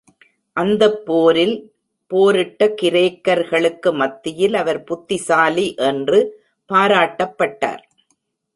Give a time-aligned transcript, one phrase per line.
[0.57, 1.53] அந்தப் போரில்
[2.11, 6.19] போரிட்ட கிரேக்கர்களுக்கு மத்தியில் அவர் புத்திசாலி என்று
[6.69, 7.83] பாராட்டப்பட்டார்.